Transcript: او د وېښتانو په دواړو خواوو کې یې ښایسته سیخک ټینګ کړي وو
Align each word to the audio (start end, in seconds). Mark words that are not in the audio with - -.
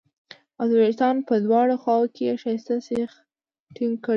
او 0.59 0.65
د 0.69 0.71
وېښتانو 0.81 1.25
په 1.29 1.35
دواړو 1.45 1.75
خواوو 1.81 2.11
کې 2.13 2.23
یې 2.27 2.39
ښایسته 2.41 2.73
سیخک 2.87 3.17
ټینګ 3.75 3.95
کړي 4.03 4.09
وو 4.09 4.09